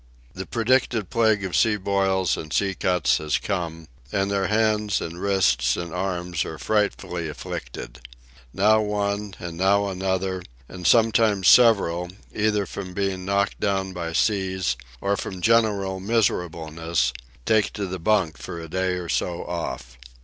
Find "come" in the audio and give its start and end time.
3.37-3.87